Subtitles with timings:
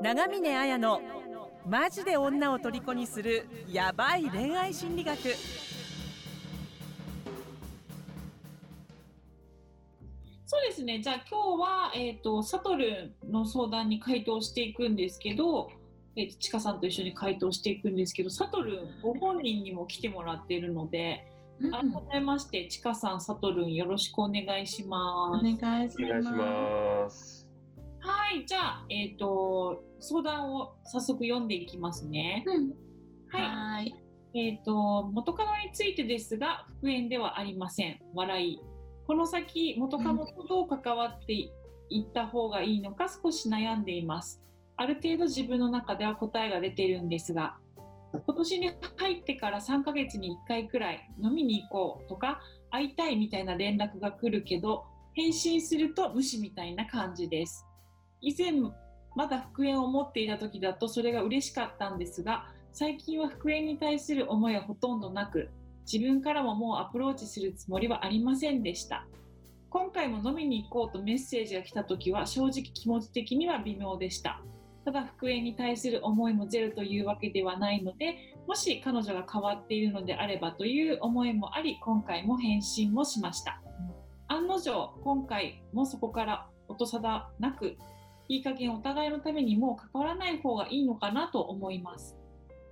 [0.00, 1.00] 長峰綾の
[1.66, 5.18] マジで女を虜にするヤバい恋愛心理学
[10.50, 11.02] そうですね。
[11.02, 15.70] じゃあ今日は、えっ、と、サトルの相談に回答していくんですけど、
[16.16, 21.30] えっ、と、ちかさんと一緒に回答していくんですけど、サトルンご本人にも来てもらっているので、
[21.60, 25.46] 改めまして、ちかさん、サトルンよろしくお願いします。
[25.46, 27.37] お願いしお願いします。
[28.08, 28.46] はい。
[28.46, 32.42] じゃあ、えっ、と、相談を早速読んでいきますね。
[32.46, 32.70] うん
[33.30, 33.42] はい。
[33.42, 33.94] はーい。
[34.34, 38.00] えっ、と、元カノについてですが、復縁ではありません。
[38.14, 38.60] 笑い。
[39.06, 41.52] この先、元カノとどう関わってい
[42.02, 44.42] った方がいいのか少し悩んでいます。
[44.76, 47.58] ある程度自分の中では答えが出ているんですが、
[48.12, 52.40] 今年に入ってから3ヶ月に1回くらい飲みに行こうとか、
[52.70, 57.67] 会いたいみたいな連絡が来るけど、返信すると無視みたいな感じです。
[58.20, 58.52] 以前、
[59.14, 65.50] まだ復縁を持っていた時だとそれが嬉しかったんですが、最近は復縁に対する思いはほとんどなく
[65.90, 69.06] 自分からももうアプローチするつもりはありませんでした。
[69.70, 74.42] 今回も飲みに行こうとメッセージが来た時は正直気持ち的には微妙でした。
[74.84, 83.60] ただ復縁に対する思いもゼロというわけではないのでもし彼女が変わっているのであればという思いもあり今回も返信もしました。
[84.28, 87.76] 案の定今回もそこから音沙汰なく
[88.28, 92.16] いい加減お互いのためにもう関わらない方がいいのかなと思います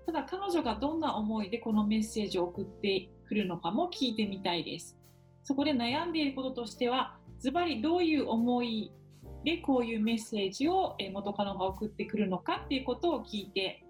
[0.07, 4.97] ただ彼女がどんな思いでこのメッセージを送ってくるのかも聞いてみたいです。
[5.43, 8.93] そこで悩んでいることとしては、ズバリどういう思い
[9.45, 13.85] でこういうメッセージを元カノが送ってくるのかっていうことを聞いて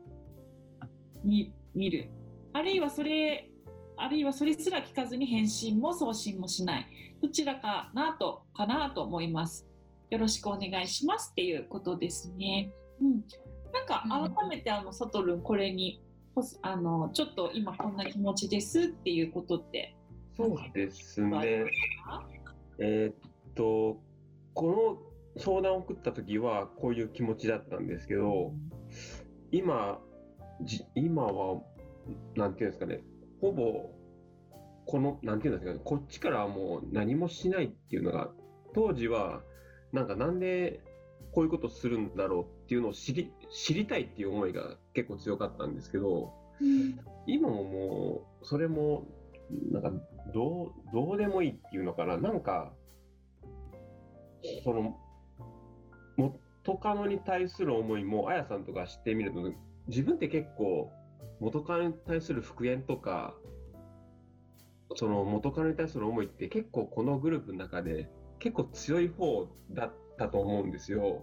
[1.23, 2.11] み見る。
[2.55, 3.51] あるいはそれ、
[3.99, 6.87] あるいはそれすら聞かずに返信も送信もしない。
[7.21, 9.66] どちらかなと、かなと思います。
[10.11, 12.73] よろしくお願いしますっていうことですね。
[13.01, 13.25] うん。
[13.73, 14.05] なんか
[14.39, 16.03] 改めてあの、サトルンこれに
[16.63, 19.97] あのちょっと今こんな気持ちですっていうことって
[20.37, 21.65] そうですありね
[22.07, 22.29] ま。
[22.79, 23.99] えーっと、
[24.53, 25.01] こ
[25.37, 28.53] の相談を送った時はこういう気持ちだったんですけど、
[29.51, 29.99] 今、
[30.63, 31.63] じ今は、
[32.35, 33.03] なんていうんですかね、
[33.41, 33.91] ほぼ、
[34.85, 38.31] この、なんていうんですかね、こっちからはもう何もしないっていうのが、
[38.75, 39.43] 当時は、
[39.97, 40.81] なんかなんで
[41.33, 46.33] こういうことするんだろうっていうのを知り知りたいっていう思いが結構強かったんですけど、
[47.27, 49.07] 今ももう、それも、
[49.71, 49.93] なんか、
[50.35, 52.73] どう、どうでもいいっていうのかな、なんか、
[54.65, 54.97] その、
[56.17, 59.53] 元カノに対する思いも、あやさんとか知ってみると、
[59.89, 60.91] 自分って結構、
[61.41, 63.35] 元カノに対する復縁とか、
[64.95, 71.23] その元カノに対する思いって結構このグループの中で結構強い方だったと思うんですよ。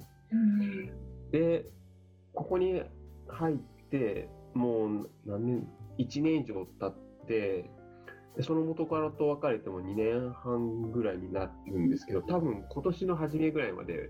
[1.31, 1.65] で、
[2.33, 2.81] ここに
[3.27, 3.57] 入っ
[3.89, 7.69] て、もう何年、1年以上経って、
[8.35, 14.09] でその元カノと別れても2年半ぐらいになるんですけど、多分今年の初めぐらいまで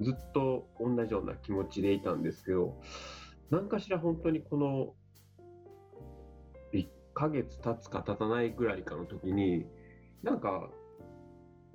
[0.00, 2.80] ずっと同じような気持ちでいたんですけど、
[3.50, 4.94] 何かしら本当にこの
[6.72, 9.66] 1ヶ月経つか経たないぐらいかの時に、
[10.22, 10.70] なんか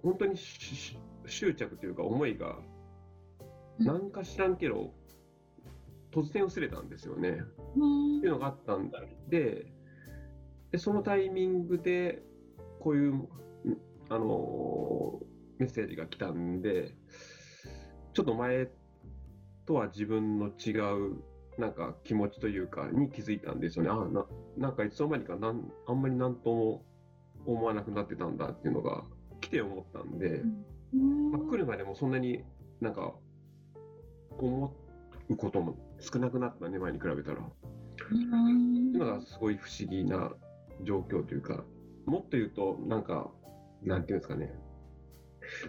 [0.05, 2.59] 本当に執着というか思いが
[3.79, 4.93] うんなんか知らんけど、
[6.13, 7.41] 突然薄れたんですよね。
[7.75, 8.89] うんっていうのがあったん
[9.27, 9.65] で、
[10.71, 12.23] でそのタイミングで、
[12.79, 13.27] こういう、ん
[14.09, 15.25] あのー
[15.57, 16.93] メッセージが来たんで、
[18.13, 18.69] ちょっと前
[19.65, 20.71] とは自分の違
[21.11, 21.23] う、
[21.57, 23.89] なんか気持ちというか、に気づいたんですよね。
[23.89, 24.25] あな
[24.57, 26.85] なんかいつの間にかなん、あんまりなんとも
[27.45, 29.14] 思わなくなってたんだっていうのが来
[29.55, 30.41] て思ったんで、
[31.31, 32.43] まあ、来るまでもそんなに
[32.81, 33.13] なんか
[34.37, 34.73] 思
[35.29, 37.37] うことも少なくなったね、前に比べたら。
[37.39, 37.41] っ
[38.09, 40.33] ていうのがすごい不思議な
[40.83, 41.63] 状況というか、
[42.05, 43.31] もっと言うと、なんか、
[43.81, 44.53] なんていうんですかね、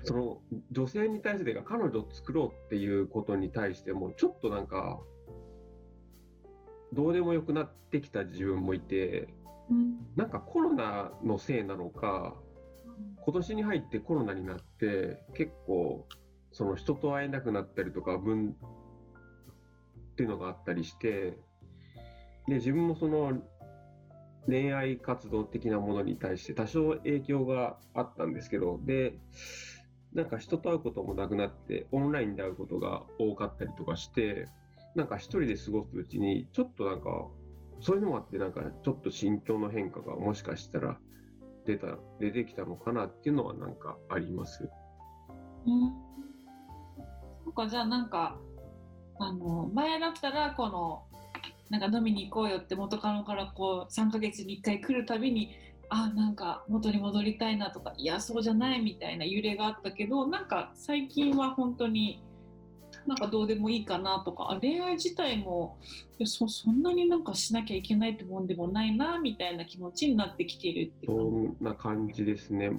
[0.03, 0.41] その
[0.72, 5.00] 女性に対してが彼女を作ろうっていうことに対しても、ちょっとなんか、
[6.92, 9.28] どうでもよくなってきた自分もいて、
[10.16, 12.36] なんかコロナのせいなのか、
[13.25, 16.07] 今年に入ってコロナになって、結構、
[16.53, 18.57] その人と会えなくなったりとか、分
[20.13, 21.39] っていうのがあったりして、
[22.48, 23.43] で、自分もその
[24.47, 29.19] 恋愛活動的なものに対して多少影響があったんですけど、で、
[30.15, 34.47] なんか人と会うこともなくなって、オンラインで会うことが多かったりとかして、
[34.95, 37.28] なんか一人で過ごすうちに、ちょっとなんか、
[37.81, 40.99] そういうのもあって、なんかちょっと心境の変化がもしかしたら
[41.66, 41.89] 出た、
[42.21, 44.68] 出てきたのかなっていうのはなんかあります。
[45.66, 45.92] うん
[47.45, 48.39] そっかじゃあなんか
[49.18, 51.04] あの前だったらこの
[51.71, 55.57] なんか飲みに行こうよって元カノからこう3ヶ月に1回来るたびに
[55.89, 62.22] あなんか元に戻りたいなとかいやそうじゃないみたいな揺れがあったけどなんか最近は本当に
[63.06, 65.78] なんかどうでもいいかなとか恋愛自体も
[66.18, 72.70] いやそそんなになんかしなきゃいけないってもんでもないなみたいな気持ちになってきているってそんな感じですね。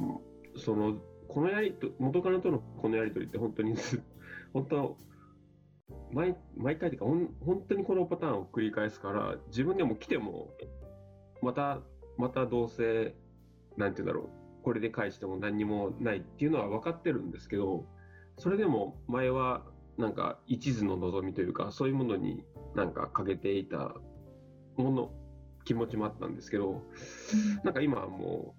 [0.58, 0.98] その
[1.28, 3.76] このやりと元カノとのこのやりとりって本当に
[4.54, 4.98] 本当
[6.12, 7.06] 毎毎回というか
[7.46, 10.50] 本当にこのパターンを繰り返すから自分でも来ても
[11.42, 11.80] また
[12.18, 13.16] またどうせ
[13.78, 14.22] なんて言うんだろ
[14.62, 17.86] うこれで返しても何にもないっていうのは分かってるんですけど
[18.38, 19.64] それでも前は
[19.98, 22.44] なんか一途の望みというかそういうものに
[22.76, 23.96] なんかかけていた
[24.76, 25.12] もの
[25.66, 26.84] 気持ちもあったんですけど
[27.64, 28.56] なんか今はも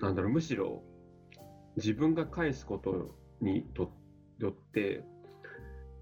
[0.00, 0.82] うなんだろうむしろ
[1.76, 3.92] 自分が返すことにと
[4.38, 5.04] よって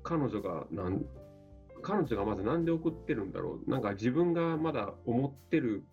[0.03, 1.05] 彼女がなん
[1.83, 5.85] 彼女がまず何で送ってるんだろうなんか自分がまだ思ってる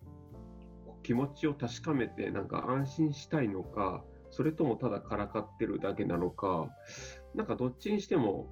[1.02, 6.68] 気持ちを確かめてなんか安心したいのかそれともただからかってるだけなのか
[7.34, 8.48] なんかどっちにしても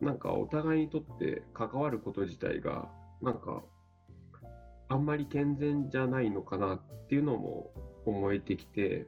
[0.00, 2.88] なんかお互いにとって関わること自体が
[3.22, 3.62] なんか
[4.88, 7.70] あんまり健全じゃないのかなっていうのも
[8.06, 9.06] 思えてきて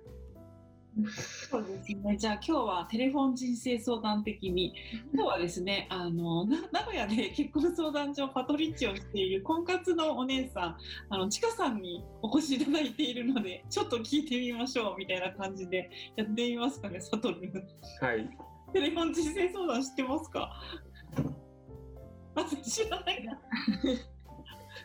[1.49, 2.17] そうですね。
[2.19, 4.75] じゃあ今日はテレフォン人生相談的に、
[5.15, 10.77] 今日はですね、あのな名古屋で結婚相談所パトリッチをしている婚活のお姉さん、
[11.09, 17.41] あのちかさんにお越しいただいているので、ちょっと聞いてみましょうみたいな感じでやってみますかね、サトル。
[18.01, 20.53] はいテレフォン人生相談知ってますか？
[22.35, 23.39] あ、知らないな。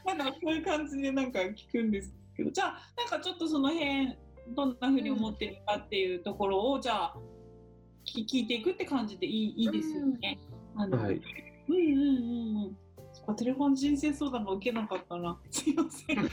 [0.13, 4.15] なんかこういう感じでなんか聞くんですけど、じゃあなんかちょっとその辺。
[4.55, 7.17] どんなふうに思ってるかっていうところを、じゃあ
[8.05, 10.39] 聞聞いていくって感じでいいいいですよね。
[10.77, 12.77] あのはいうんうんうんうん。
[13.11, 15.37] そっかテレフォン人生相談が受けなかったな。
[15.51, 16.17] すいません。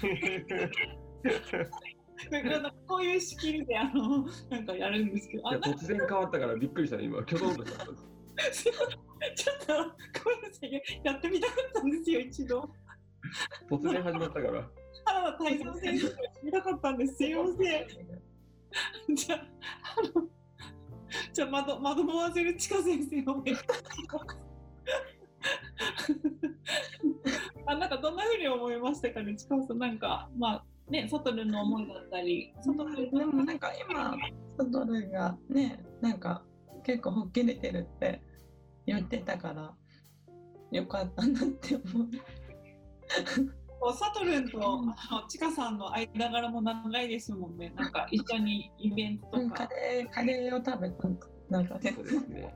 [2.86, 7.94] こういう仕切りであのなんかやるんですけど、突然変わったからびっくりしたね今挙動としたちょっ
[9.66, 9.74] と
[10.24, 12.70] ごめんなさいやってみたかったんですよ一度。
[13.70, 14.68] 突然始まったから
[15.04, 15.72] 原田泰造
[16.52, 17.16] たかったんです。
[17.16, 17.86] すいません。
[19.14, 19.40] じゃあ、
[19.98, 20.28] あの、
[21.32, 21.48] じゃあ、
[22.82, 23.84] 先生をお願いします。
[27.66, 34.16] あ、なんかどんなふうに思いましたかね、ちかさん、なんか、まあ、ね、サトルの思いだったり、サトルでもなんか今
[34.58, 36.44] サトルがねなんか
[36.84, 38.22] 結構吹っ切れてるって
[38.86, 39.74] 言ってたから
[40.70, 42.08] よかったなって思う。
[43.80, 47.70] こうサトルンと、あの、ちかさんの間柄も長いですもんね。
[47.76, 51.08] なんか、一緒にイベントうんカとか、レーカレーを食べた
[51.50, 52.54] なんかねそうですね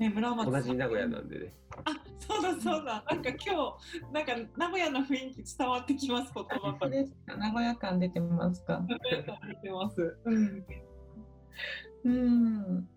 [0.00, 1.54] ね、村松さん同じ名古屋なんでね
[1.84, 3.04] あ、そうだそうだ。
[3.08, 6.76] なんか今日、なんか名古屋の雰囲気伝わってきます、言葉から。
[6.80, 7.36] あれですか？
[7.36, 8.82] 名古屋感出てますか？
[8.88, 10.16] 名古屋感出てます。
[10.24, 10.64] うん。
[12.04, 12.88] うん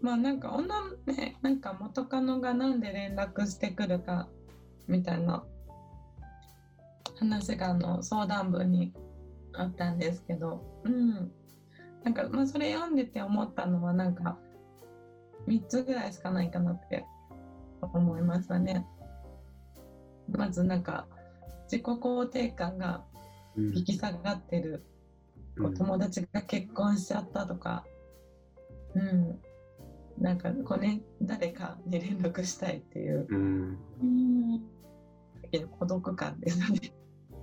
[0.00, 4.28] まあなんか女のねなんか元カノがなんで連絡してくるか
[4.86, 5.44] みたいな
[7.18, 8.92] 話があの相談文に
[9.52, 11.32] あったんですけどうん
[12.04, 14.38] なんかまあそれ読んでて思ったのはなんか
[15.46, 17.04] 3つぐらいしかないかなって
[17.80, 18.86] 思いましたね。
[20.28, 21.06] まずなんか
[21.64, 23.04] 自己肯定感が
[23.56, 24.84] うん引き下がってる
[25.58, 27.84] こう友達が結婚しちゃったとか、
[28.94, 29.38] うん、
[30.18, 34.72] なんかこうね誰かに連絡したいっていううんうん。
[35.78, 36.94] 孤独感ですね。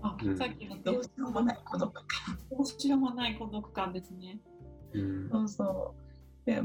[0.01, 2.03] あ、うんさっきのどうしようもない孤独感。
[2.50, 4.39] どうしようもない孤独感ですね。
[4.93, 5.95] うんそうそ
[6.43, 6.45] う。
[6.45, 6.62] で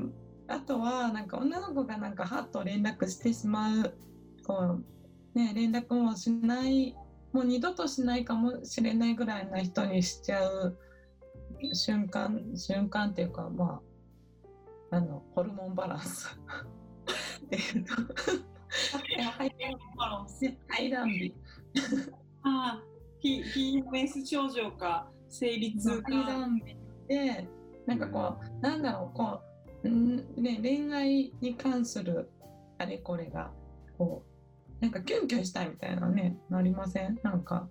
[0.49, 3.95] あとはなんか女の子がなんかハッと連絡してしまう
[4.47, 4.79] こ
[5.35, 6.95] うね連絡もしない
[7.33, 10.79] もう二度としないかもしれないぐらいな人にしちゃう
[11.73, 13.81] 瞬間瞬間っていうかま
[14.91, 16.39] ああのホルモンバランス
[17.47, 17.95] っていうと
[18.85, 19.51] ハイ
[19.97, 20.41] バランス。
[20.69, 21.35] 排卵日
[22.43, 22.83] あ、
[23.23, 26.27] P、PMS 症状か、生理痛排か。
[26.33, 26.77] 卵日
[27.09, 27.49] で
[27.87, 29.54] なんかこうなんだろうこう
[29.89, 32.31] んね恋愛に関する
[32.79, 33.51] あれこれが
[33.99, 34.25] こ
[34.81, 37.19] うなんかキュンキュンしたいみたいなねなりません？
[37.23, 37.69] なんか。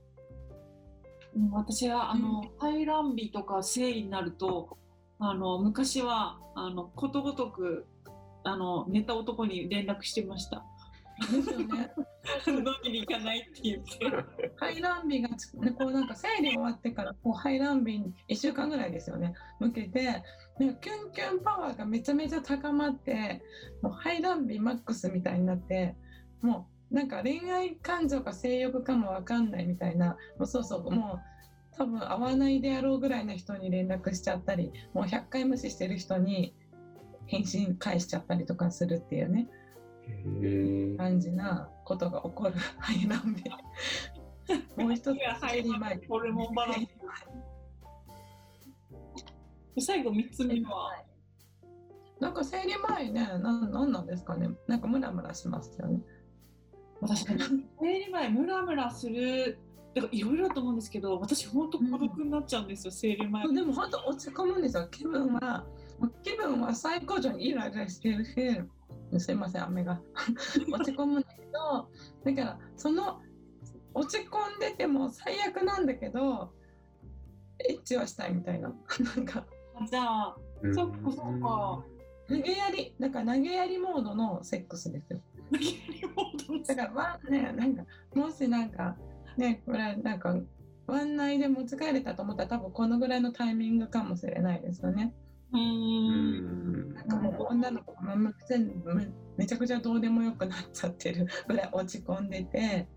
[1.36, 4.77] うん私はあの排卵日とか生理になると
[5.17, 7.88] あの昔はあのことごとく
[8.43, 10.63] あの寝た男に連絡してました。
[11.20, 11.91] ですよね。
[12.48, 14.53] 飲みに行かないって言って。
[14.58, 15.29] 排卵日が
[15.77, 20.24] こうなんか生理終わってからこう排卵日に1週間ぐらいですよね向けて
[20.60, 23.41] なんかキュンキュンパワーがめちゃめちゃ高まって
[23.82, 25.96] もう排卵日マックスみたいになって
[26.41, 36.55] もうなんか恋愛感情か性欲かもわかんないみたいなもうそうそうもう多分会わないであろうぐらいの人に連絡しちゃったりもう100回無視してる人に
[37.25, 39.48] 返信返しちゃったりとかするっていうね。
[40.98, 43.43] 感じなことが起こる排卵日
[44.77, 46.86] もう一つ生理前ホルモンバラン
[49.77, 49.86] ス。
[49.86, 51.03] 最後三つ目は？
[52.19, 56.00] なんか生理前ねなんなんなんですかねなんかムラムラしますよね
[57.01, 57.38] 私ね
[57.81, 59.57] 生理前ムラムラする。
[59.95, 63.48] だからいろいろだと思うんですけど、私本当孤独になっちゃうんですよ、生理前。
[63.53, 65.63] でも本当落ち込むんですよ気分は
[66.24, 68.31] 気分は最高潮にイライラしてるし
[69.17, 70.01] すいません雨が。
[70.71, 71.89] 落ち込むんだけど
[72.23, 73.21] だからその
[73.93, 76.51] 落ち込んでても最悪なんだけど
[77.59, 78.73] エッチはしたいみたいな。
[79.15, 79.45] なんか。
[79.89, 81.83] じゃあ、うんそっかそっか。
[82.27, 85.21] 投げやりだから投げやりモードのセックスですよ。
[86.67, 87.83] だからワンねなんか
[88.15, 88.95] もしなんか
[89.38, 90.35] ねこれなんか
[90.88, 95.13] ワンナイでも疲れたと思ったら多分このぐらいのタイミングかもしれないですよね。
[95.53, 95.57] う。
[95.57, 96.93] うんん。
[96.93, 99.07] なんかもう女の子がめ全部め
[99.38, 102.88] めちゃくちゃどうでもよくなっちゃってるぐらい落ち込んでて、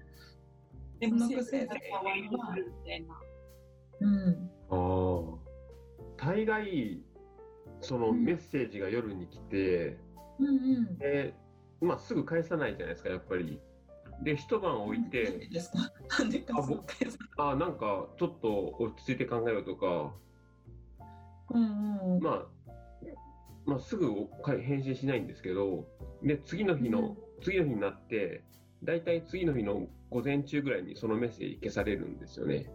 [1.01, 3.21] でもそのくせ生理が可愛いなみたいな。
[4.01, 5.47] うん、ああ。
[6.19, 7.03] 大概、
[7.81, 9.99] そのうんメッセージが夜に来て、
[10.39, 10.51] うんう
[10.93, 10.99] ん。
[10.99, 11.35] で、
[11.81, 13.61] まあすぐ返さないじゃないですか、やっぱり。
[14.23, 15.93] で、一晩置いて、ですか？
[16.19, 16.55] なんでか？
[16.59, 16.85] あ僕
[17.37, 20.15] ああ、なんかちょっと落ち着いて考えようとか、
[21.50, 22.23] うんうん。
[22.23, 22.47] まあ、
[23.65, 25.87] まあ、すぐおか返信しないんですけど、
[26.23, 28.45] で、次の日の、次の日になって、
[28.85, 32.67] 大体次の日の午前中ぐらいにそのメッセージ消されるんですよね。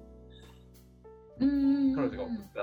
[1.39, 2.61] うんうん彼女が送った。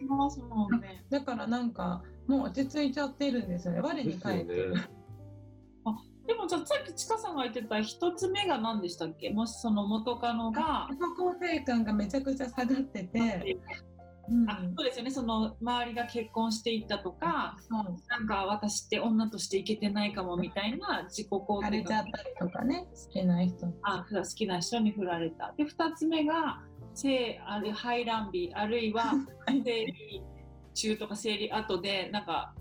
[0.00, 1.04] いますもんね。
[1.10, 3.80] だからなんかもう落ち着いちゃってるんですよね。
[3.80, 4.74] 我に返ってる。
[4.74, 4.88] ね。
[6.26, 9.30] でもじゃあさっきちかさんが言ってた一つ目が何でしたっけ？
[9.30, 13.56] もしその元カノが、自己肯定感がめちゃくちゃ下がってて、
[14.30, 15.10] うん、あそうですよね。
[15.10, 23.66] その周りが結婚していったとかそうなんか私って女としていけてないかもみたいな自己肯定感ちゃったりとかね、好きな人。
[23.82, 25.54] あ好きな人に振られた。
[25.56, 26.62] で2つ目が
[26.94, 29.12] 性ある排卵日あるいは
[29.46, 30.22] 生理
[30.74, 32.54] 中とか生理後でなんか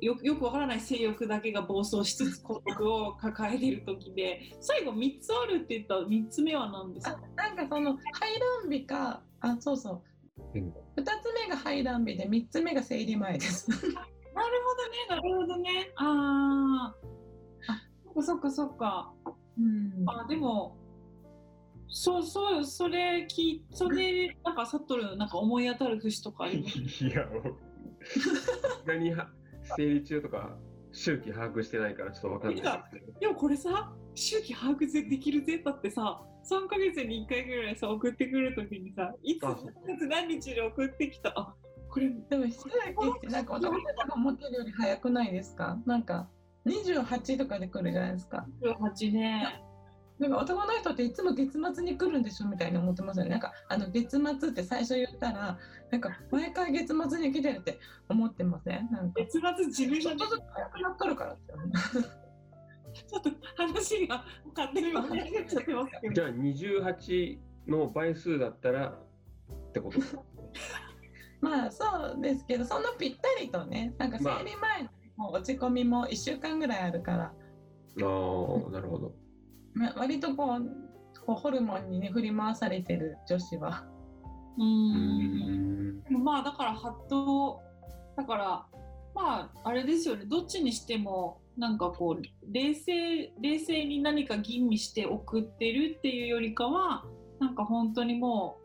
[0.00, 10.02] よよくわからない性欲だけが暴走しつつ孤独を抱えている時で最後3つあるって言った3つ目は何ですあかなんかその排卵日か、あ、そうそう。
[10.38, 10.74] うん。
[10.96, 13.68] 二つ目が排卵日で、三つ目が生理前です。
[13.70, 15.92] なるほどねなるほどね。
[15.96, 18.18] あー。
[18.18, 19.12] あそっかそっか。
[19.24, 20.04] そっかうん。
[20.06, 20.76] あでも
[21.88, 27.56] そうそうそれ聞いそれなんかサトルなんか思い当たる節とかありますいや、もう
[28.84, 29.30] 何は
[29.76, 30.56] 生理中とか
[30.92, 32.90] 周期把握してないからちょっとわかんない。
[33.20, 35.58] でもこれさ周期把握できるぜ。
[35.58, 41.32] だってさ3ヶ月に1回ぐらいさ送ってくるときにさいつ何月何日で送ってきた？
[41.36, 41.54] あ
[41.90, 45.78] これでも、一人ってなんか男の人が思ってるより早くないですか？
[45.86, 46.28] なんか、
[46.66, 48.46] 28とかで来るじゃないですか。
[48.62, 49.62] 18ね。
[50.18, 53.30] なんか男の人っていつも月末に来るんでしょみたいに思ってますよね。
[53.30, 55.58] なんかあの月末って最初言ったら、
[55.92, 58.90] なんか毎回月末に来てるって思ってません？
[58.90, 59.20] なんか。
[59.20, 61.72] 月末自分がちょっとずつ早くなっとるからですよね。
[62.94, 64.24] ちょっと話が
[64.54, 68.92] 勝手に盛り上がっちゃってますけどじゃあ28の倍数だったらっ
[69.72, 69.98] てこと？
[69.98, 70.22] ですか
[71.40, 71.84] まあそ
[72.18, 77.32] うですけど、そんなぴったりとね、なんか生理前のもう落ち込みも1週間ぐらいあるから、あ
[77.98, 79.14] あ、なるほど。
[79.74, 83.84] まあ、割とこうこうホルモンにね振り回されてる女子は。
[84.56, 86.22] ううーんん。
[86.24, 87.60] まあだからハッと
[88.16, 88.66] だから
[89.14, 97.04] まああれですよねどっちにしてもなんかこう冷静冷静に何か吟味して送ってるっていうよりかは
[97.38, 98.58] なんか本当にも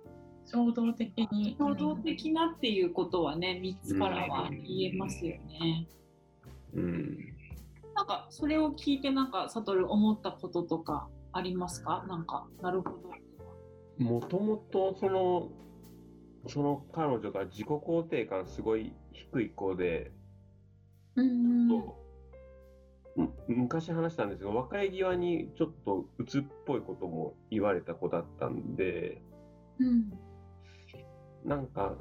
[0.46, 5.88] 衝動的にう衝動的なっていうことはね3つからは言えますよね。
[6.74, 7.18] うん。
[7.96, 12.06] なんかそれを聞いてなんかサトル思ったこととかありますか？
[12.08, 14.04] なんかなるほど。
[14.04, 15.50] もともとその、
[16.48, 20.12] その彼女が自己肯定感すごい低い子で、
[21.22, 29.22] うん昔話したんですが、別れ際にちょっと鬱っぽいことも言われた子だったんで、
[29.80, 30.14] うん。
[31.44, 31.98] なんか、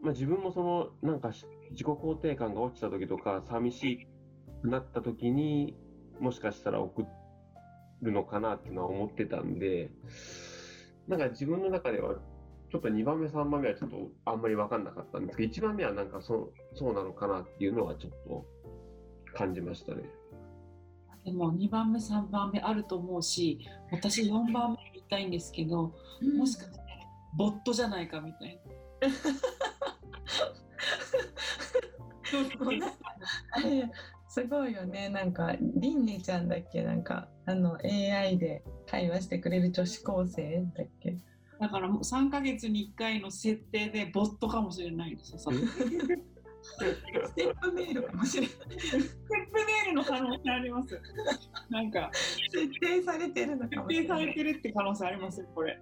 [0.00, 4.06] まあ、自分もその、なんかし自己肯定感が落ちた時とか、寂し
[4.62, 5.74] くなった時に、
[6.20, 7.04] もしかしたら送っ
[8.02, 9.90] るのかなっていうのは思ってたんで、
[11.08, 12.16] なんか自分の中では、
[12.76, 18.44] ちょっと2番目、3番目はちょっとあんまり分かんなかったんですけど、1番目はなんかそそうなのかなっていうのはちょっと
[19.32, 20.02] 感じましたね。
[21.24, 25.94] でも2番目3番目あると思うし私4番目言いたいんですけど、
[26.36, 26.78] もしかして
[27.38, 28.60] ボットじゃないかみたい
[29.00, 29.08] な。
[34.28, 36.82] すごいよねなんかりんねちゃんだっけ？
[36.82, 41.16] なんかあの AI で会話してくれる女子高生だっけ？
[41.60, 45.38] だからもう3ヶ月に1回の設定でボットかもしれないですよ。
[45.38, 45.44] ス
[46.62, 51.00] ステップメールかもしれないテップメールの可能性あります。
[51.70, 55.78] なんか設定されてるのか設もしれない定されてるって可能性ありますよこれ。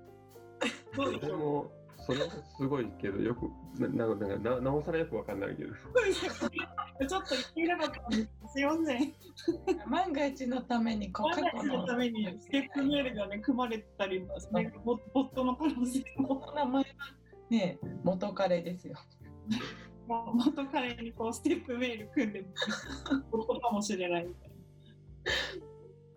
[0.95, 1.84] どうでしょう？
[2.07, 2.21] それ
[2.57, 5.75] すごいけど、よく、なななななおさらよくわかんないけど。
[5.75, 6.39] そうですよね
[7.09, 8.53] ちょっと言っていなかったんです。
[8.53, 9.15] すいません。
[9.89, 16.89] 万が一のためにこう過去の万が一のためにステップメールがね組まれてたり、なんかボボットの可能性も名前は
[17.51, 18.95] ね元彼ですよ
[20.07, 22.45] もう元彼にこうステップメール組んで
[23.31, 24.55] ボットかもしれないみたいな。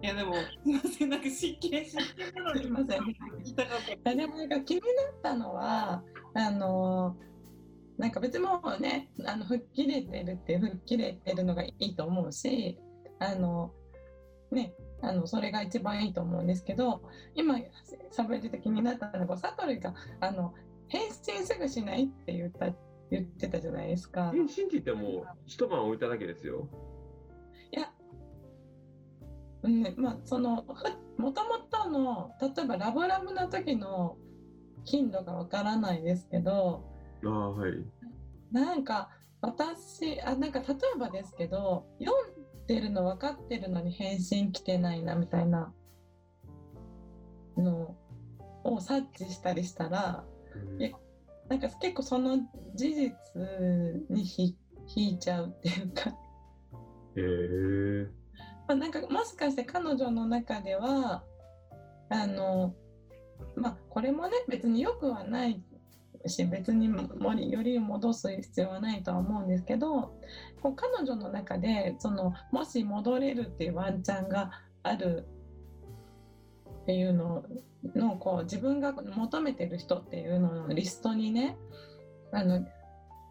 [0.02, 4.12] いやでもすいませんなんか真剣真剣なのにすいません言いたかった。
[4.12, 6.04] いやでもなんか気になったのは
[6.36, 7.16] あの
[7.98, 12.78] なんか別にもうねあの吹っ切れてるって吹っ切れてるのがいいと思うし
[13.20, 13.72] あの
[14.52, 17.02] ねあのそれが一番いいと思うんですけど
[17.36, 17.56] 今
[18.16, 20.54] 喋ってて気になったのがサトルがあの
[20.90, 22.68] 返信すぐしないって言った
[23.10, 24.32] 言ってたじゃないですか。
[24.32, 26.68] 返信って言っても、一晩置いただけですよ。
[29.64, 34.18] うんね、まあそのふもともとの例えばラブラブな時の
[34.86, 36.86] 頻度がわからないですけど
[37.26, 37.72] ああ、はい。
[38.52, 39.10] なんか
[39.42, 45.74] 私あなんか例えばですけど読んでるの分かってるのに返信来てないなみたいな
[47.58, 47.96] の
[48.64, 50.24] を察知したりしたら
[50.56, 50.92] うんえ
[51.50, 52.38] なんか結構その
[52.76, 53.14] 事実
[54.10, 54.56] にひ
[54.96, 56.10] 引いちゃうっていうか。
[57.16, 58.08] へえ。
[58.68, 61.24] まあ、なんかもしかして彼女の中では
[62.10, 62.74] あの
[63.56, 65.62] まあこれもね別によくはない
[66.26, 70.14] し別にもより戻す必要はないとは思うんですけど
[70.62, 74.52] こう彼女の中でそのもし戻れるっていうワンチャンが
[74.84, 75.28] ある
[76.84, 77.46] っていうの
[77.96, 81.58] のこう自分が求めてる人っていうののリストにね
[82.32, 82.66] あの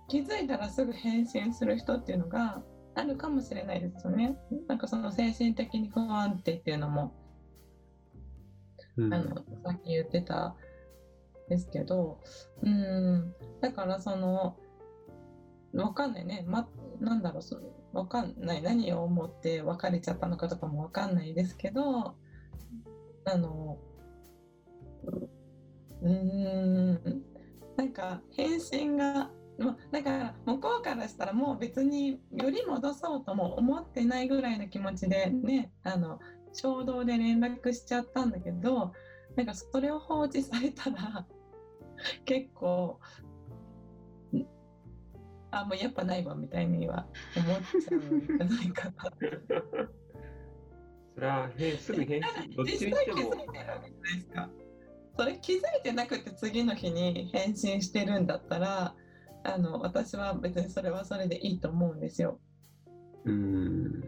[0.09, 2.63] 気づいたらすぐ返信する人っていうのが
[2.97, 4.39] あるかもしれないですよね。
[4.67, 7.15] なんかその精神的に不安定っていうのも、
[8.97, 9.15] うん。
[9.15, 10.57] あのさっき言ってた
[11.49, 12.19] ですけど、
[12.63, 14.57] うん、だからその、
[15.75, 17.61] わかんないね、ま、なんだろう、そ
[17.93, 22.17] わかんない、何を思って別れちゃったのかとかもわかんないですけど、
[23.27, 23.79] あの、
[26.03, 27.23] うーん、
[27.77, 29.31] なんか返信が、まあ、
[29.91, 36.19] だから向こうからしたらもう別により戻そうとも思ってないぐらいの気持ちでねあの
[36.53, 38.93] 衝動で連絡しちゃったんだけど
[39.35, 41.27] なんかそれを放置されたら
[42.25, 43.01] 結構
[44.35, 44.47] ん
[45.51, 49.11] あもうやっぱないわみたいには思っちゃうんじゃないかな。
[51.15, 53.33] それは、へすぐ返信、どっちにしても。
[55.19, 58.95] それ気づいてなくて次の日に返信してるんだったら
[59.47, 62.41] あの私は別にそれはそれでいいと思うんですよ。
[63.25, 64.05] うーん。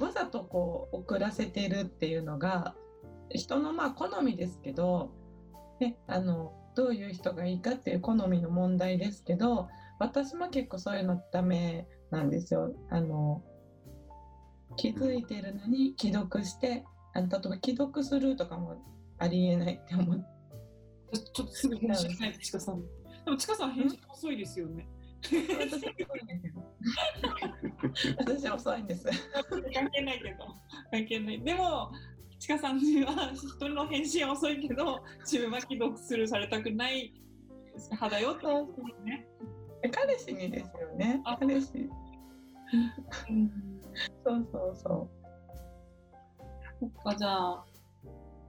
[0.00, 2.74] わざとこう遅らせてるっていうのが
[3.30, 5.12] 人のまあ好みですけど、
[5.80, 12.74] ね、あのどういう人がいいかっていう好みの問題ですけど私も結構そういうのダメなんですよ。
[12.90, 13.42] あの
[14.76, 16.84] 気づいてるのに既読して
[17.14, 18.82] あの例えば既読するとかも
[19.18, 21.76] ありえないって思ってちょっとすぐ。
[23.24, 24.88] でもちかさん返信遅いですよね。
[25.22, 26.64] 私遅いんですよ
[28.18, 29.04] 私遅いんです。
[29.72, 30.46] 関係ないけど
[30.90, 31.42] 関係ない。
[31.42, 31.92] でも
[32.38, 37.14] ちかさんには人の返信は遅いけど自分は既読するされたくない
[37.92, 38.46] 派だよって
[39.04, 39.26] ね。
[39.92, 41.36] 彼氏にですよねあ。
[41.38, 41.88] 彼氏。
[43.30, 43.50] うん
[44.24, 45.10] そうそうそ
[46.80, 47.64] そっかじゃあ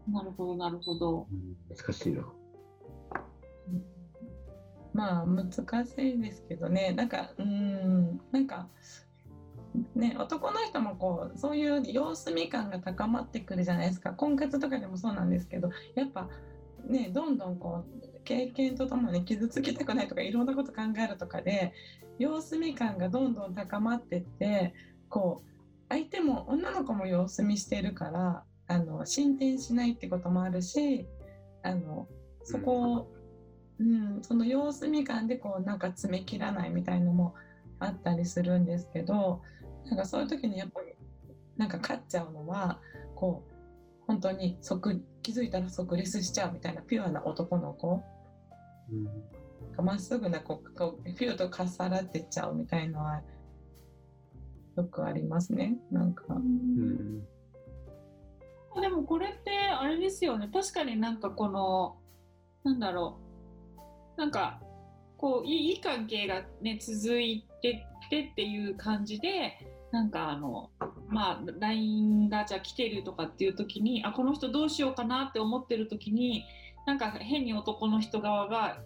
[0.10, 1.28] なるほどなるほど。
[1.70, 2.22] 難しいな。
[2.22, 2.26] う。
[4.94, 6.94] まあ難しいですけどね。
[6.94, 8.68] なんかうんなんか
[9.96, 14.12] ね男の人もこうそういう様子見感が高まってくるじゃないですか。
[14.12, 16.30] 婚活とかでもそうなんですけど、やっぱ
[16.86, 21.74] ねどんどんこう経験とともに傷つきたくないとかいろんなこと考えるとかで
[22.20, 24.74] 様子見感がどんどん高まってって
[25.10, 25.50] こう
[25.90, 31.06] 相手も女の子も様子見してるからあの進展しないってこともあるし
[31.64, 32.08] あの
[32.44, 33.08] そこを、
[33.80, 37.36] うんその様子見感でこうなんか詰め切らないみたいのも
[37.80, 39.42] あったりするんですけど
[39.86, 40.94] なんかそういう時にやっぱり
[41.58, 42.80] なんか勝っちゃうのは
[43.16, 43.54] こう
[44.08, 48.04] 本当に即気づいたら即レスしちゃうみたいなピュアな男の子。
[48.92, 49.08] うん
[49.82, 53.22] まっすぐなこうこうピューとかっさらってっちゃうみたいのは
[54.76, 55.78] よくありますね。
[55.92, 56.26] なんか。
[56.30, 57.22] うん。
[58.82, 60.50] でもこれってあれですよね。
[60.52, 61.98] 確かになんかこの
[62.64, 63.23] なんだろう
[64.18, 64.60] なんか
[65.18, 69.58] こういい関係がね続いてってっていう感じで
[69.92, 70.70] なんかあの
[71.08, 76.46] まあ LINE がじゃ来てるとかっていう時にあこの人どうしようかなって思ってる時に
[76.86, 78.82] なんか変に男の人側が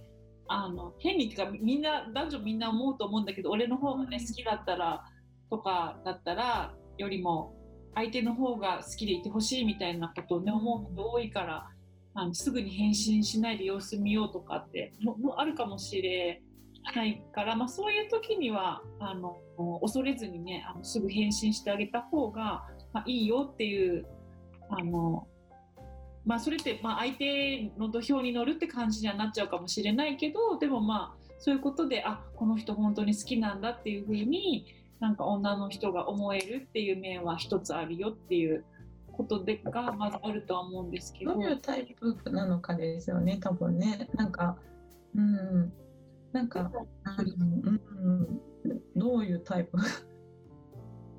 [0.47, 5.03] あの変にっていうかみんな男女みんな思うと思うんだけど俺の方がね好きだったら
[5.49, 7.55] とかだったらよりも
[7.95, 11.67] 相手の方が好きでいてほしいみたいなことをね思う人多いから
[12.19, 16.41] あのすぐに返信しないで様子見ようとかってもあるかもしれ
[16.95, 19.37] ないから、まあ、そういう時にはあの
[19.81, 24.07] 恐れずにねあのすぐ返信してあげた方が、まあ、いいよっていう
[24.71, 25.27] あの、
[26.25, 34.65] まあ、それって、まあ、相手の土俵に乗るって感じにはなっちゃうかもしれないけどでもまあそういうことであこの人本当に好きなんだっていうふうに
[34.99, 38.65] なんか女の人が思えるっていう面は一つあるよっていう
[39.17, 41.33] ことでがまずあるとは思うんですけど。
[41.33, 44.07] どういうタイプなのかですよね多分ね。
[44.13, 44.57] なんか
[45.15, 45.73] うん。
[46.31, 46.71] なんか、
[47.17, 49.77] うんうん、どういうタイプ？
[49.79, 49.81] あ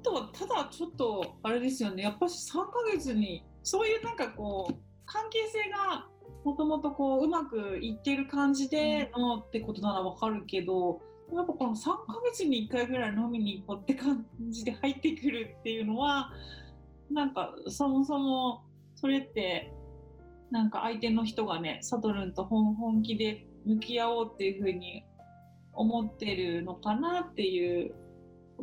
[0.02, 2.02] とはただちょっとあれですよね。
[2.04, 4.74] やっぱし3ヶ月にそういうなんかこう
[5.06, 6.06] 関係性が
[6.44, 11.00] もともとこううまくいってる感じでのってことならわかるけど
[11.32, 11.96] やっぱこの3ヶ
[12.30, 16.30] 月に1回ぐらい飲みに行こうって感じで入ってくるっていうのは
[17.10, 18.64] なんかそもそも
[18.96, 19.72] それって
[20.50, 25.04] なんか相手の人がねサトルンと本本気で向き合おうっていうふうに
[25.72, 27.94] 思ってるのかなっていう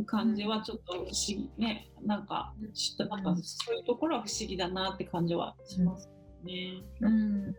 [0.06, 1.50] 感じはちょっと不思議。
[1.58, 6.10] ねなんか知ったなんかそういうところは不思議だなって感じはします
[6.44, 6.84] ね。
[7.02, 7.56] うん。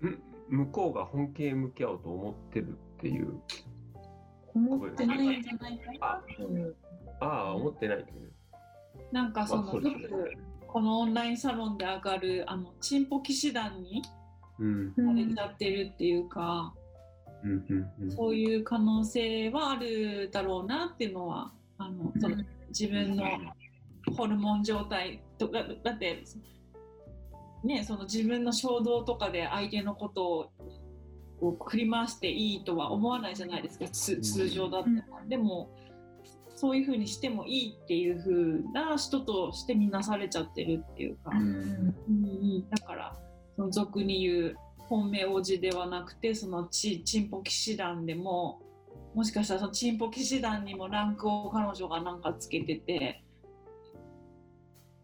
[0.00, 3.40] む向こうが本気で向き合おうと思ってるっていう。
[4.54, 6.20] 思ってないんじゃないかな
[7.20, 8.33] ああ思ってないという
[9.14, 10.32] なんかそのよく
[10.66, 14.02] このオンラインサロンで上がるあのチンポ騎士団に
[14.58, 14.86] うん。
[14.88, 16.74] うされんちゃってるっていうか、
[17.44, 18.10] うんうんうん。
[18.10, 22.36] そういう可能性はあるだろうなっていうのはあのその
[22.70, 23.24] 自分の
[24.16, 26.24] ホルモン状態とかだって
[27.62, 30.50] ねその自分の衝動とかで相手のことを
[31.38, 35.70] こう振り回していいとは思わないじゃないですかつ通常だったら、でも
[36.54, 42.68] そういうふうにしてもいいっていうふうな人として見なされちゃってるっていうか、うん。
[42.70, 43.16] だから
[43.56, 44.56] その俗に言う
[44.88, 48.60] 本命王子ではなくてそのチチンポ騎士団でも
[49.14, 53.24] もしかしたらそのチンポ騎士団にもランクを彼女がなんかつけてて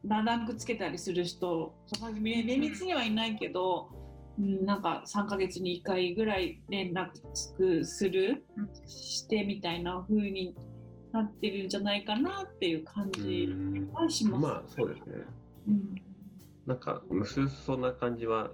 [0.05, 3.91] ラランクつけたりする人その厳密にはいないけど、
[4.39, 8.45] うん、なんか3ヶ月に1回ぐらい連絡つくする
[8.87, 10.55] してみたいな風に
[11.13, 13.91] なってるんじゃないかなっていう感じうん。
[13.93, 14.43] はします。
[14.43, 15.25] まあそうですね。
[15.69, 15.95] うん。
[16.67, 18.51] なんかむすそんな感じは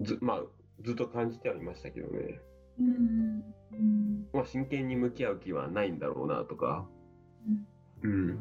[0.00, 0.42] ず,、まあ、
[0.82, 2.40] ずっと感じてはいましたけどね、
[2.78, 3.42] うん
[3.72, 6.86] うんまあ、真剣に向き合う気はないんだろうなとか。
[8.02, 8.38] うん。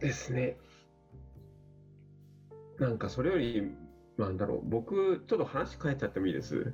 [0.00, 0.58] ですね。
[2.78, 3.70] なんかそれより
[4.18, 4.60] なんだろう。
[4.64, 6.72] 僕ちょっと話変えちゃってもいいです？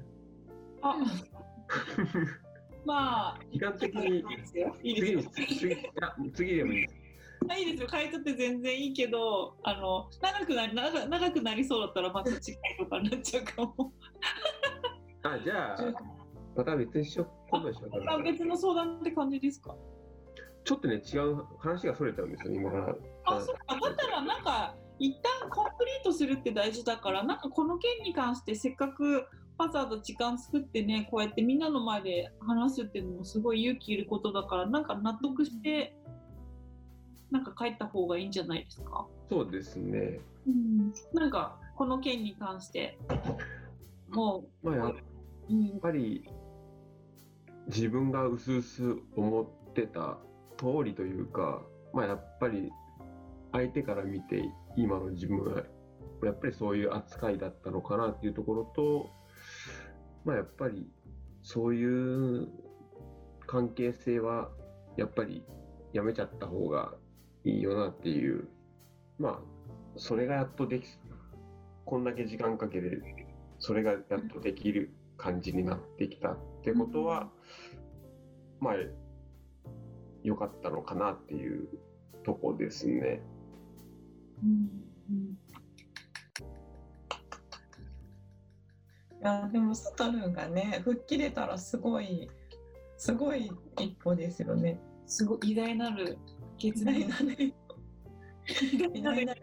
[0.82, 0.96] あ
[2.86, 4.76] まあ時間的にいいですよ。
[4.82, 5.76] いい次次
[6.32, 6.94] 次でもいいです
[7.48, 7.88] あいいですよ。
[7.90, 13.92] 変えちゃって全然いいけど、あの長くなり長長くなりそうだったらまた次回とかになっちゃうかも。
[15.24, 15.76] あじゃあ
[16.56, 19.74] また別にしよ今度にしようかなあ別の相談って感じですか？
[20.64, 22.94] ちょっとね違う話がそれちゃうんですよ今から
[23.26, 23.78] あ、そっか。
[23.80, 29.26] だったらなんか一旦コンプリートするって大事だから、なんかこの件に関してせっかく
[29.58, 35.96] わざわざ時間作ってね、こうやってみんなの前で話すっていうのもすごい勇気いることだから、なんか納得して。
[37.28, 39.04] なんか帰った方がいいんじゃないですか？
[39.28, 42.96] そうですねうん、なんかこの件に関して
[44.10, 44.94] もまあやっ
[45.82, 46.30] ぱり
[47.66, 50.18] 自分がうすうす思ってた
[50.56, 52.70] 通りというかまあやっぱり
[53.50, 54.44] 相手から見て
[54.76, 55.64] 今の自分は
[56.22, 59.10] やっぱりそういう扱いだったのかなっていうところと
[60.26, 60.86] まあやっぱり
[61.42, 62.48] そういう
[63.46, 64.50] 関係性は
[64.96, 65.44] やっぱり
[65.92, 66.92] やめちゃった方が
[67.44, 68.48] いいよなっていう、
[69.18, 69.38] まあ、
[69.96, 70.88] それがやっとでき、
[71.84, 73.00] こんだけ時間かけて、
[73.60, 77.30] それがやっとできる感じになってきたってことは、
[78.60, 78.74] まあ、
[80.24, 81.68] 良かったのかなっていう
[82.24, 83.22] とこですね。
[84.42, 84.70] うん
[85.08, 85.45] うん
[89.26, 92.30] やでもサトルがね吹っ切れたらすごい
[92.96, 94.80] すごい一歩ですよね。
[95.06, 96.18] すごい偉大なる
[96.58, 97.54] 決断偉大なね
[98.94, 99.42] 偉大なる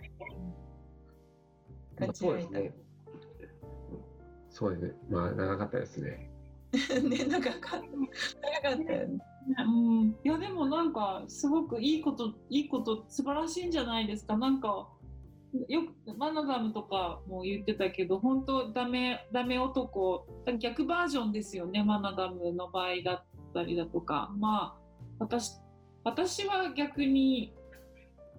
[2.13, 2.73] そうですね。
[4.49, 4.93] そうですね。
[5.09, 6.29] まあ、長かったですね。
[7.03, 9.19] ね長かった長かったよね。
[9.59, 9.71] う
[10.05, 14.87] ん、いやでもなんかすごくいいこといいこと素晴らしいんじゃないですかなんか
[15.67, 20.25] よくマナダムとかも言ってたけど本当ダメダメ男
[20.59, 24.31] 逆バージョンですよねマナダムの場合だったりだとか。
[24.37, 24.83] まあ
[25.19, 25.59] 私
[26.03, 27.53] 私は逆に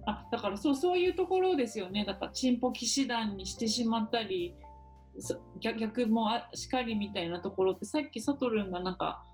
[0.06, 2.04] あだからそうそういうところですよね。
[2.04, 4.54] だからチンポ騎士団にしてしまったり
[5.60, 9.24] 逆逆もあしかりみたいなところってさっきサトルンがなんか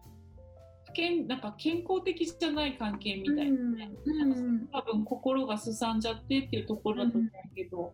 [0.95, 7.93] 健なんか健康的じゃない関係みたいなね、うん多分心がすさんじゃってっていうところだと思うけど、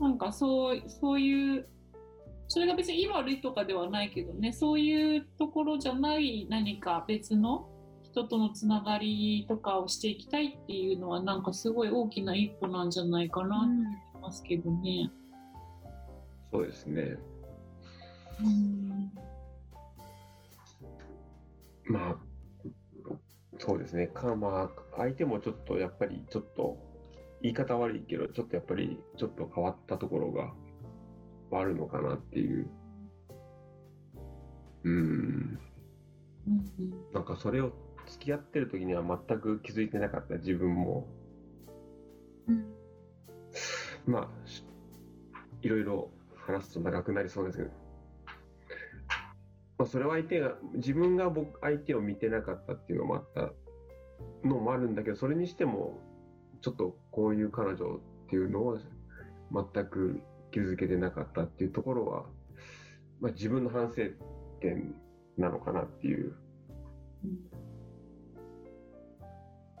[0.00, 1.68] なんかそうそういう
[2.48, 7.68] それが別にいい悪いとかではないけどねそういうところじゃない何か別の
[8.02, 15.10] 人とのつながりとかをしていきたいっていうのはなんかすごい大きな一歩なんじゃないかなと思いますけどね。
[16.50, 17.18] そうですね。
[18.42, 19.12] うん。
[21.84, 22.16] まあ、
[23.68, 24.06] そうですね。
[24.06, 26.78] か、まあ、相手もちょっと、やっぱり、ちょっと、
[27.42, 30.54] 言い方悪いけど、ちょっとやっぱり、ちょっと変わったところが
[31.52, 32.70] あるのかなっていう。
[34.84, 35.58] うん。
[36.46, 37.72] うんなんかそれを
[38.06, 41.06] 付き合ってる時には全く気づいてなかった自分も、
[42.48, 42.72] うん
[44.06, 44.64] まあ、し
[45.60, 47.70] いろいろ話すと長くなりそうですけど、
[49.78, 53.52] まあ、それは相手が、自分が僕、相手を見てなかったっていうのもあった
[54.46, 56.00] のもあるんだけど、それにしても、
[56.60, 58.78] ちょっとこういう彼女っていうのを
[59.52, 62.24] 全く気づけてなかったっていうところは、
[63.20, 64.02] まあ、自分の反省
[64.60, 64.94] 点
[65.36, 66.34] なのかなっていう。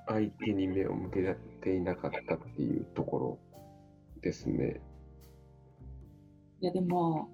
[0.06, 3.38] 相手に目を向けていなかったっていうところ
[4.22, 4.80] ですね。
[6.60, 7.28] いやでも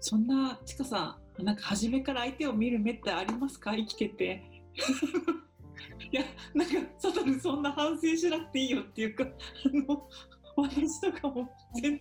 [0.00, 3.74] そんなちかさんなんか初めから相手を見る目ってありますか？
[3.74, 4.42] 生きてて。
[6.12, 6.22] いや
[6.54, 9.28] なんかサトルそんな反省しなくていいよっていうかあ
[9.68, 10.08] の
[10.56, 11.48] 私とかも
[11.80, 12.00] 全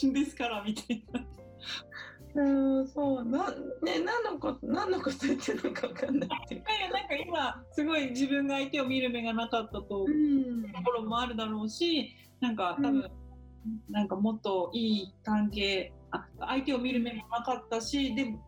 [0.00, 1.24] 然ですからみたいな。
[2.34, 3.50] うん、そう、な、
[3.82, 6.62] ね、何のこと、何のこと言ってるのかわかんないっていう。
[6.62, 6.74] か。
[6.74, 10.62] いやなんか今すごい自分が相手を見る目がなかったとうん。
[10.72, 13.10] ところもあるだろうしなんか多分、
[13.90, 18.44] なんかもっといい関係あ相手を見る目もなかったしでも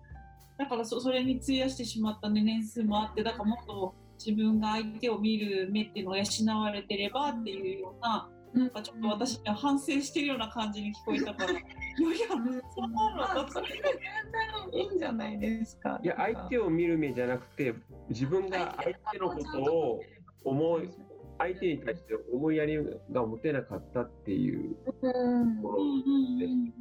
[0.59, 12.29] だからそそれに費やしてしまった、ね、年数もあってだからもっと自分が相手を見る目っていうのが養われてればっていうようななんかちょっと私には反省してるような感じに聞こえたからいやいや
[12.75, 16.01] そんなのまあ、だそれで全然いいんじゃないですか。
[16.03, 17.75] いや、相手を見る目じゃなくて、
[18.09, 20.01] 自分が相手のことを
[20.45, 20.91] 思い、
[21.39, 22.79] 相手に対して思いやり
[23.11, 25.57] が持てなかったっていううん。
[25.57, 26.75] ところうんうん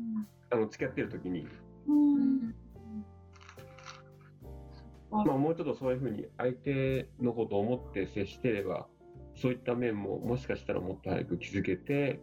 [0.52, 1.48] あの付き合ってる時に、
[5.10, 8.88] まあ、もうちょっとそういうふうに相手のことを思って接してれば、
[9.36, 12.20] そういった面ももしかしたらもっと早く気づけて、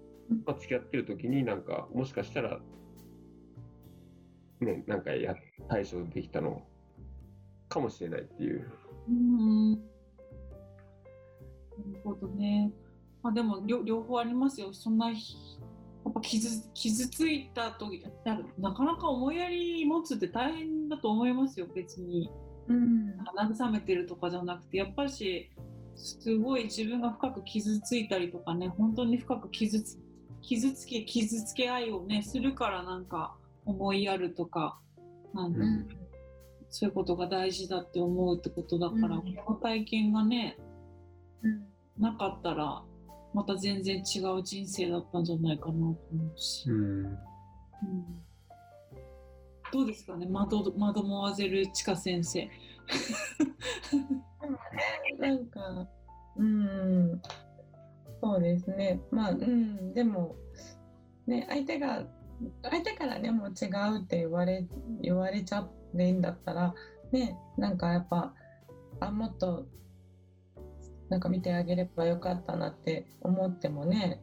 [0.46, 2.60] まあ、付き合ってる時になんか、もしかしたら、
[4.60, 5.34] ね、なんかや
[5.68, 6.62] 対処できたの
[7.68, 8.70] かもしれないっていう。
[9.08, 9.72] うん。
[9.72, 9.78] な
[11.80, 12.72] るほどね。
[13.22, 14.72] まあ、でも両両方ありますよ。
[14.72, 15.36] そんなひ
[16.04, 21.66] やっぱ傷傷ついた時ななかなか思いやり持つって大変だと思いますよ。
[21.74, 22.30] 別に。
[22.68, 23.14] うん。
[23.36, 25.50] 慰めてるとかじゃなくてやっぱりし
[25.96, 29.98] すごい自分が深く傷ついたりとかね本当に深く傷つ
[30.40, 33.34] 傷つけ傷つけ合いをねするからなんか
[33.66, 34.78] 思いやるとか
[35.34, 35.88] なんだうん。
[36.70, 39.34] そういうことが大事だって思うってことだから、うん。
[39.34, 40.56] この体験がね
[41.42, 41.69] うん
[42.00, 42.82] なかったら
[43.34, 47.04] また全然違う人生だったんじゃないかなと思うし、うん。
[47.04, 47.16] うん。
[49.72, 50.26] どうですかね？
[50.26, 52.48] 窓窓もわぜるちか先生。
[55.18, 55.86] なんか、
[56.36, 57.22] うん、
[58.20, 59.00] そうですね。
[59.10, 60.34] まあ、うん、でも、
[61.26, 62.04] ね、相手が、
[62.62, 64.66] 相手からね、もう違うって言われ、
[65.02, 66.74] 言われちゃってんだったら、
[67.12, 68.34] ね、なんかやっぱ、
[68.98, 69.66] あ、もっと、
[71.10, 74.22] なんか見てあげればよかったなって思ってもね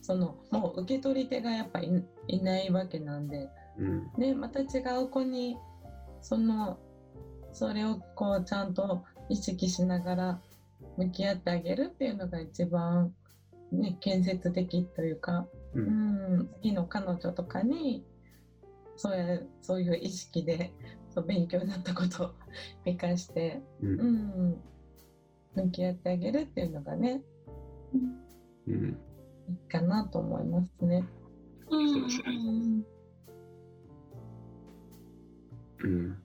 [0.00, 3.48] そのもう受け取り手がやっぱいいないわけなんで。
[3.78, 4.12] うん。
[4.18, 5.56] でまた違う子に
[6.20, 6.78] その
[7.52, 10.40] それをこうちゃんと意識しながら
[10.96, 13.12] 向き合ってあげるっていうのが一番、
[13.70, 18.04] ね、建設的というか、ううんん、次の彼女とかに
[18.96, 20.72] そうやそういう意識で
[21.14, 22.30] そう勉強になったことを
[22.84, 24.00] 生かして、うん。
[24.00, 24.60] うん、
[25.54, 27.22] 向き合ってあげるっていうのがね
[28.66, 28.98] うん。
[29.48, 31.04] いいかなと思いますね。
[31.70, 31.88] うん。
[31.92, 32.24] そうですね
[35.84, 35.90] うん。
[35.90, 36.18] うん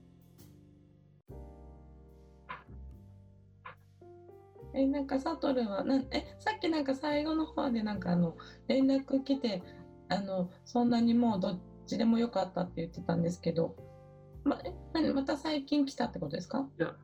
[4.74, 8.36] えなんかサトルはなんえさっきなんか最後の方でなんかあの
[8.68, 9.62] 連絡来て
[10.08, 13.74] あのそんなにもうどっちでもよかったって言ってたんですけど、
[14.44, 16.68] まえ何また最近来たってことですか？
[16.78, 16.94] いや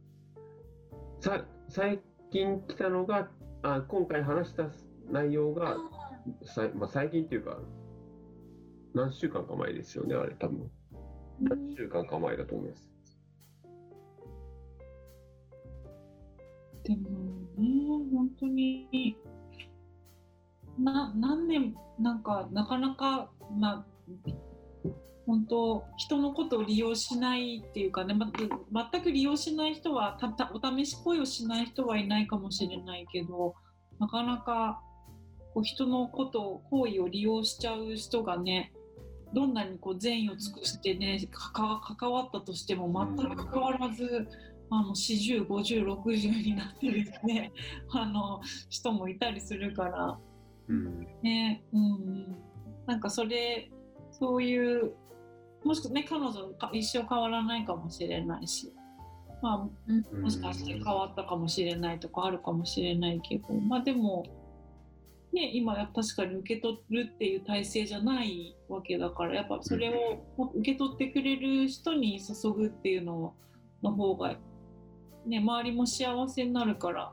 [1.20, 2.00] さ最
[2.34, 3.28] 近来たのが
[3.62, 4.64] あ今回話した
[5.08, 5.76] 内容が
[6.44, 7.58] さい、まあ、最近っていうか
[8.92, 10.68] 何週間か前ですよねあれ多分。
[11.40, 12.90] 何週間か前だと思います。
[16.82, 17.10] でも
[17.56, 19.16] ね、本当に、
[20.78, 23.86] な、何年、なんか、なかなか、まあ、
[25.26, 28.30] 本当、人のことを利用しないっていうかね、ま、
[28.92, 33.54] 全く利用しない人はたた、お試し恋をしない人はいないかもしれないけど、
[33.98, 34.82] なかなか、
[35.54, 38.72] こう人のことを、行為を利用しちゃう人がね、
[39.32, 44.28] どんなにこう善意を尽くしてね、関わ関わったとしても、全く関わらず、
[44.70, 47.52] あの40、50、60になってですね、
[47.90, 50.18] あの人もいたりするから、
[50.68, 51.06] うん。
[51.22, 52.36] ね、うんうん、
[52.86, 53.70] なんかそれ、
[54.12, 54.94] そういう、
[55.64, 58.72] もしくはね、彼女か一生変わらないかもしれないし、
[59.42, 64.24] まあ、もしかして変わったかもしれないとかあるかもしれないけど、まあでも、
[65.32, 69.90] ね、今や確かに受け取るっていう体制じゃないわけだから、やっぱそれ
[70.38, 73.34] を受け取ってくれる人に注ぐっていうの
[73.82, 74.36] の方が、
[75.26, 77.12] ね、周りも幸せになるから、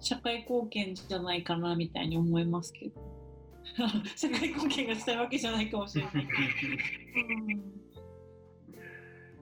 [0.00, 3.17] 社会貢献じゃないかなみたいに思いますけど。
[4.16, 6.28] 社会貢献がしたいわけじゃないかもしれない。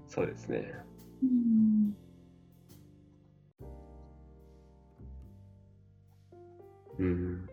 [0.06, 0.74] そうですね。
[1.22, 1.96] うん。
[6.98, 7.48] うん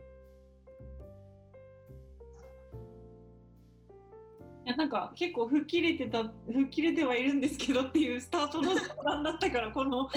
[4.66, 10.10] いやなんか結構吹っ切れてた吹っ切れてはいるんですけどっていうスタートの相談だったからこの。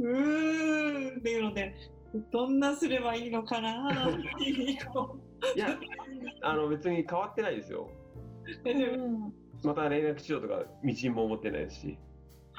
[0.00, 1.74] うーんっていうので
[2.30, 4.08] どんなすればいいのかな。
[4.08, 5.16] っていうこ
[5.54, 5.78] いや
[6.42, 7.90] あの別に変わってないですよ。
[8.64, 9.32] ううん。
[9.62, 11.98] また連絡しようとか道も思ってないですし。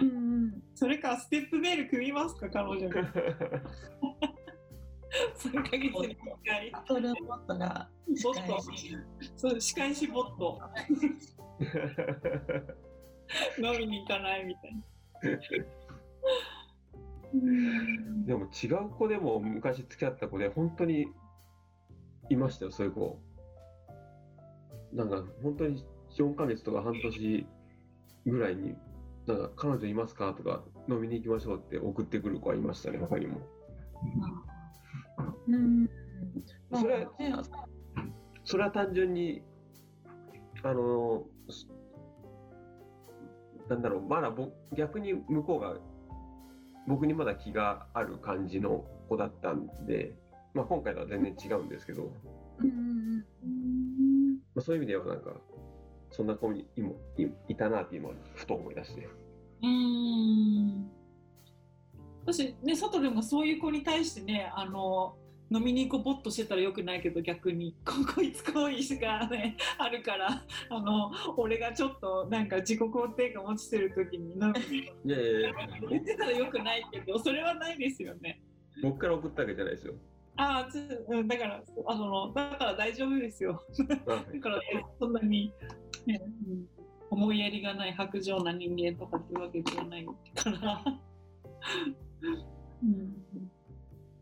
[0.01, 3.01] うんそれかステップメール組みますか彼女が。
[5.35, 7.89] 3ヶ月に1回サトルボットが
[8.23, 8.61] ボット。
[9.35, 10.61] そう仕返しボット。
[13.61, 14.81] 飲みに行かないみたいな。
[17.33, 21.07] うんでも違う子でも昔付き合った子で本当に
[22.29, 23.19] いましたよそういう子。
[24.93, 25.85] なんか本当に
[26.17, 27.47] 4ヶ月とか半年
[28.25, 28.75] ぐらいに
[29.27, 33.39] なんか彼女いますかとか飲みに行きましょうって送ってくる子はいましたね他にも。
[35.47, 35.89] うん。
[36.73, 37.33] それまあね
[38.43, 39.43] それは単純に
[40.63, 41.67] あのす
[43.69, 45.77] なんだろうまだ僕逆に向こうが
[46.87, 50.13] 僕にまだ気がある感じの子だったんで、
[50.53, 52.11] まあ、今回とは全然違うんですけど、
[52.59, 53.23] うん
[54.55, 55.31] まあ、そういう意味ではなんか
[56.11, 59.07] そんな子にいもいいたなって今ふと思い出して。
[59.61, 60.89] うーん。
[62.25, 65.15] 私ねサトルンがそういう子に対してねあの
[65.51, 75.15] 飲みに行こうボッとしてたらよくないけど逆に ここいつこいつがねあるからあの俺がちょっとなんか自己肯定感落ちてる時に飲みに
[75.89, 78.41] 行ってたらよくないけどそれはないですよね。
[78.81, 79.95] 僕から送ったわけじゃないですよ。
[80.37, 83.61] ああ、つうんだから、あの、だから大丈夫ですよ。
[84.07, 84.61] はいだから、
[84.97, 85.53] そんなに、
[86.05, 86.65] ねうん、
[87.09, 90.11] 思いやりがない白状な人間とかっていうわけではないか
[90.49, 90.83] ら。
[92.83, 93.51] うん、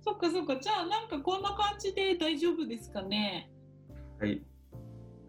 [0.08, 3.52] そっかそっか、じゃあなんかこんな感じで大丈夫ですかね？
[4.20, 4.42] はい。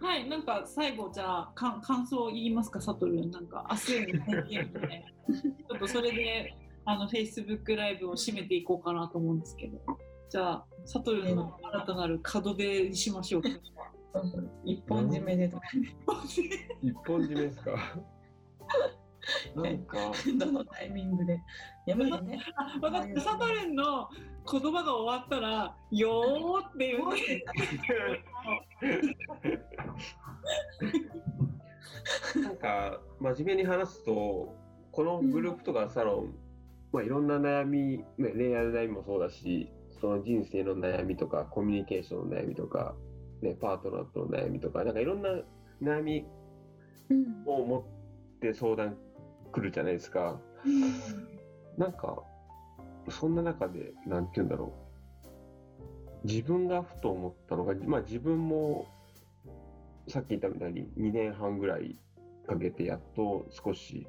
[0.01, 5.35] はい、なんか最後じゃあか感想を言いますか、サトルなんか明日への宣言みたいな。
[5.37, 6.55] ちょっとそれで
[6.85, 9.79] あの Facebook ライブを締めていこうかなと思うんですけど。
[10.31, 13.43] じゃあ、サトルの新たなる門出にしましょう
[14.63, 15.63] 一本締めでとか
[16.83, 17.73] 一本締めですか？
[19.57, 19.97] なんか、
[20.39, 21.41] どのタイミングで？
[21.87, 24.09] やっぱりね あ分かった、サトルンの
[24.51, 27.45] 言葉が終わったら「よー」っていうね
[32.43, 34.55] なんか真面目に話すと
[34.93, 36.35] このグループとかサロン、
[36.93, 39.71] まあ、いろんな悩み、ね、恋愛の悩みもそうだし
[40.01, 42.95] その人生の悩みとかコミュニケーションの悩みとか、
[43.43, 45.31] ね、パートナーとの悩みとかなんかいろんな
[45.83, 46.25] 悩み
[47.11, 47.43] うん。
[47.47, 48.97] を持って相談
[49.53, 50.41] 来るじゃないですか。
[51.77, 52.23] なんか
[53.11, 54.73] そんな中でなんて言うんだろ
[56.25, 58.87] う自分がふと思ったのが、まあ、自分も
[60.09, 61.99] さっき言ったみたいに2年半ぐらい
[62.47, 64.07] かけてやっと少し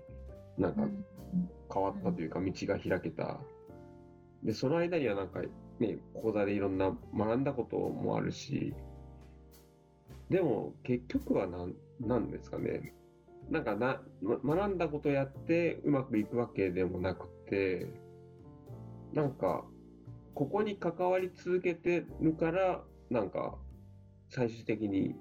[0.57, 0.87] なんか
[1.71, 3.39] 変わったというか道が開けた。
[4.43, 5.41] で、その間にはなんか
[5.79, 8.73] ね、講座でいろんな学んだこともあるし、
[10.29, 12.93] でも結局はなんなんですかね。
[13.49, 17.87] なんかな、ま学んだことやってうまくいくわけでもなくて、
[19.13, 19.65] なんか、
[20.33, 23.57] ここに関わり続けてるから、なんか、
[24.29, 25.15] 最終的に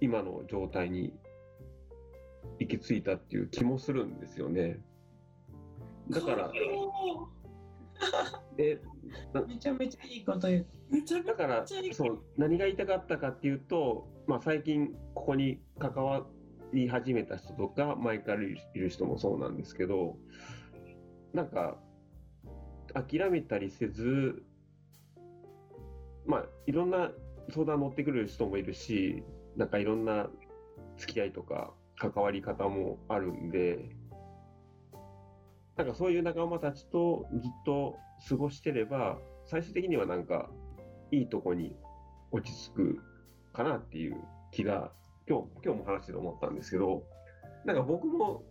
[0.00, 1.12] 今の状態に
[2.60, 4.80] 行き着いたっていう気もするんですよね。
[6.10, 6.52] だから、
[8.56, 8.80] で、
[9.46, 10.66] めちゃめちゃいいこと言う。
[10.90, 16.26] めちゃめだから、そう、何が言いたかったかっていうと、まあ最近ここに関わ
[16.72, 20.16] り始めた人とか、前からいる人もそうなんですけど、
[21.32, 21.78] なんか、
[22.94, 24.42] 諦めたりせず、
[26.26, 27.10] まあいろんな
[27.50, 29.22] 相談乗ってくる人もいるし、
[29.56, 30.28] なんかいろんな
[30.96, 33.88] 付き合いとか関わり方もあるんで、
[35.76, 37.96] なんかそういう仲間たちとずっと
[38.28, 40.50] 過ごしてれば、最終的にはなんか
[41.10, 41.76] いいとこに
[42.30, 43.02] 落ち着く
[43.52, 44.16] かなっていう
[44.50, 44.92] 気が、
[45.28, 47.04] 今日、今日も話してて思ったんですけど、
[47.64, 48.42] なんか僕も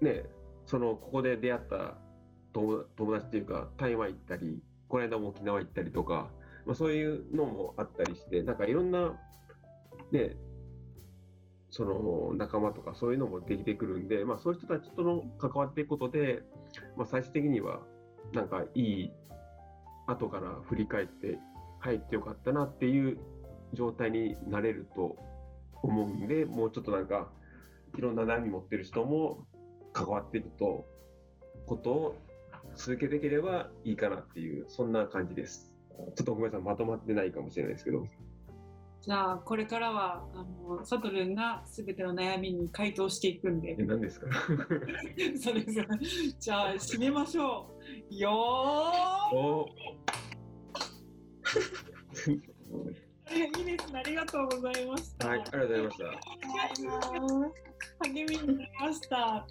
[0.00, 0.24] ね、
[0.66, 1.96] その、ここで出会った
[2.52, 2.84] 友
[3.14, 6.30] 達っていうか、台湾行ったり、この間も沖縄行ったりとか、
[6.66, 9.18] まあ、そういうのもあったりして、なんかいろんな、
[10.10, 10.36] ね、
[11.70, 16.42] その仲間とかそういうのもできてくるんで、まあそういう人たちとの関わっていくことで、
[16.96, 17.80] まあ最終的には
[18.34, 19.10] なんかいい
[20.06, 21.38] 後から振り返って
[21.80, 23.18] 入ってよかったなっていう
[23.72, 25.16] 状態になれると
[25.82, 27.30] 思うんで、もうちょっとなんか
[27.96, 29.46] いろんな悩み持ってる人も
[29.94, 30.86] 関わっていくと、
[31.66, 32.16] ことを
[32.74, 35.72] 続けていければいいかなっていう、そんな感じです。
[36.16, 38.06] ちょっとごめんなさい、まとまってないかもしれないですけど。
[39.02, 43.74] じゃあこれからはあのサトルンがすべての悩みに回答していくんで。
[43.78, 44.26] え、何ですか？
[45.42, 45.72] そうです
[46.38, 47.68] じゃあ締めましょ
[48.10, 48.14] う。
[48.14, 49.68] よおー。
[53.34, 56.04] いいですねありがとうございました、はい、ありがとうございました。
[58.08, 59.46] 励みになりました。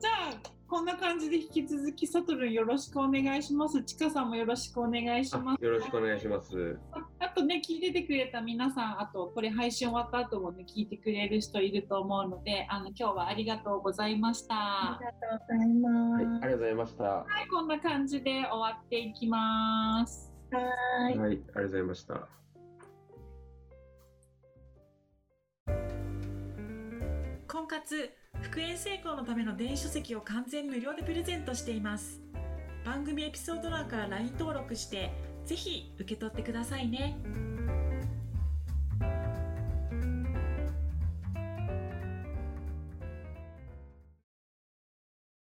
[0.00, 6.78] じゃあこんな感じで引き続きサトルンよろしくお願いしますちかさんもよろしくお願いしますあよろしくお願いします。
[7.18, 14.54] あとね、聞いててくれた皆さん、あとこれ配信終わった後もね、聞いてくれる人いると思うので、あの今日はありがとうございました。
[14.54, 17.04] はありがとうございまはい、ありがとうございました。
[17.04, 20.32] はいこんな感じで終わっていきます。
[20.50, 20.56] す。
[20.56, 21.20] はいい、。
[21.20, 22.28] ありがとうございました。
[27.46, 32.20] 婚活復縁成功のための電子書籍を完全無料でプレゼントしています。
[32.84, 35.10] 番組エピソード欄から LINE 登録して
[35.46, 37.16] ぜひ受け取ってくださいね。